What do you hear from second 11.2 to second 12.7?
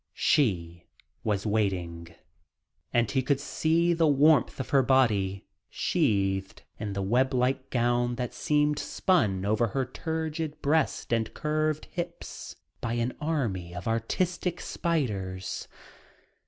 curved hips